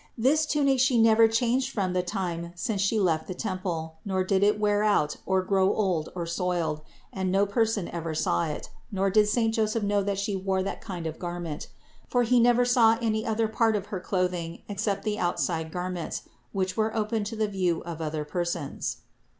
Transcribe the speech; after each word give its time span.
This 0.17 0.47
tunic 0.47 0.79
She 0.79 0.99
never 0.99 1.27
changed 1.27 1.71
from 1.71 1.93
the 1.93 2.01
time 2.01 2.53
since 2.55 2.81
She 2.81 2.99
left 2.99 3.27
the 3.27 3.35
temple, 3.35 3.97
nor 4.03 4.23
did 4.23 4.41
it 4.41 4.59
wear 4.59 4.81
out 4.83 5.17
or 5.27 5.43
grow 5.43 5.71
old 5.75 6.09
or 6.15 6.25
soiled, 6.25 6.81
and 7.13 7.31
no 7.31 7.45
person 7.45 7.87
ever 7.89 8.15
saw 8.15 8.47
it, 8.47 8.71
nor 8.91 9.11
did 9.11 9.27
saint 9.27 9.53
Joseph 9.53 9.83
know 9.83 10.01
that 10.01 10.17
She 10.17 10.35
wore 10.35 10.63
that 10.63 10.81
kind 10.81 11.05
of 11.05 11.17
a 11.17 11.19
gar 11.19 11.39
ment; 11.39 11.67
for 12.07 12.23
he 12.23 12.39
never 12.39 12.65
saw 12.65 12.97
any 12.99 13.27
other 13.27 13.47
part 13.47 13.75
of 13.75 13.85
her 13.93 13.99
clothing 13.99 14.63
except 14.67 15.03
the 15.03 15.19
outside 15.19 15.71
garments, 15.71 16.23
which 16.51 16.75
were 16.75 16.95
open 16.97 17.23
to 17.25 17.35
the 17.35 17.45
THE 17.45 17.67
INCARNATION 17.67 17.81
349 17.81 17.81
view 17.81 17.81
of 17.83 18.01
other 18.01 18.25
persons. 18.25 18.97